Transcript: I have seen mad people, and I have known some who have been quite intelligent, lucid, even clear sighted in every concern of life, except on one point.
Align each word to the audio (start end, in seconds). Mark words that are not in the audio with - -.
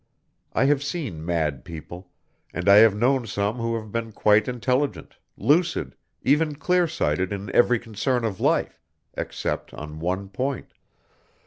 I 0.53 0.65
have 0.65 0.81
seen 0.81 1.23
mad 1.23 1.63
people, 1.63 2.09
and 2.55 2.67
I 2.67 2.77
have 2.77 2.95
known 2.95 3.27
some 3.27 3.57
who 3.57 3.75
have 3.75 3.91
been 3.91 4.11
quite 4.13 4.47
intelligent, 4.47 5.15
lucid, 5.37 5.95
even 6.23 6.55
clear 6.55 6.87
sighted 6.87 7.31
in 7.31 7.55
every 7.55 7.77
concern 7.77 8.25
of 8.25 8.39
life, 8.41 8.81
except 9.15 9.75
on 9.75 9.99
one 9.99 10.27
point. 10.29 10.73